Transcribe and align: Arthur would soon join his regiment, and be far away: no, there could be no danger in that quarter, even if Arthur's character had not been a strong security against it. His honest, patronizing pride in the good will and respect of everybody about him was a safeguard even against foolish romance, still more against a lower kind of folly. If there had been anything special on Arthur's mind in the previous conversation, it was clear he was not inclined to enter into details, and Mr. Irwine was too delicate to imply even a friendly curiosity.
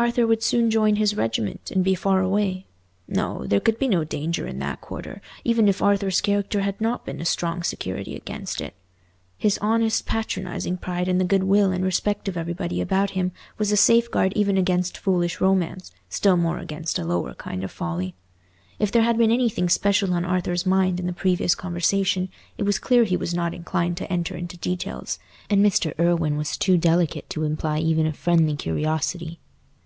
Arthur 0.00 0.28
would 0.28 0.44
soon 0.44 0.70
join 0.70 0.94
his 0.94 1.16
regiment, 1.16 1.72
and 1.72 1.82
be 1.82 1.96
far 1.96 2.20
away: 2.20 2.66
no, 3.08 3.44
there 3.48 3.58
could 3.58 3.80
be 3.80 3.88
no 3.88 4.04
danger 4.04 4.46
in 4.46 4.60
that 4.60 4.80
quarter, 4.80 5.20
even 5.42 5.66
if 5.66 5.82
Arthur's 5.82 6.20
character 6.20 6.60
had 6.60 6.80
not 6.80 7.04
been 7.04 7.20
a 7.20 7.24
strong 7.24 7.64
security 7.64 8.14
against 8.14 8.60
it. 8.60 8.74
His 9.36 9.58
honest, 9.58 10.06
patronizing 10.06 10.76
pride 10.76 11.08
in 11.08 11.18
the 11.18 11.24
good 11.24 11.42
will 11.42 11.72
and 11.72 11.84
respect 11.84 12.28
of 12.28 12.36
everybody 12.36 12.80
about 12.80 13.10
him 13.10 13.32
was 13.58 13.72
a 13.72 13.76
safeguard 13.76 14.32
even 14.36 14.56
against 14.56 14.96
foolish 14.96 15.40
romance, 15.40 15.90
still 16.08 16.36
more 16.36 16.60
against 16.60 17.00
a 17.00 17.04
lower 17.04 17.34
kind 17.34 17.64
of 17.64 17.72
folly. 17.72 18.14
If 18.78 18.92
there 18.92 19.02
had 19.02 19.18
been 19.18 19.32
anything 19.32 19.68
special 19.68 20.12
on 20.14 20.24
Arthur's 20.24 20.64
mind 20.64 21.00
in 21.00 21.06
the 21.08 21.12
previous 21.12 21.56
conversation, 21.56 22.28
it 22.56 22.62
was 22.62 22.78
clear 22.78 23.02
he 23.02 23.16
was 23.16 23.34
not 23.34 23.52
inclined 23.52 23.96
to 23.96 24.12
enter 24.12 24.36
into 24.36 24.56
details, 24.58 25.18
and 25.50 25.60
Mr. 25.66 25.92
Irwine 25.98 26.36
was 26.36 26.56
too 26.56 26.78
delicate 26.78 27.28
to 27.30 27.42
imply 27.42 27.80
even 27.80 28.06
a 28.06 28.12
friendly 28.12 28.54
curiosity. 28.54 29.40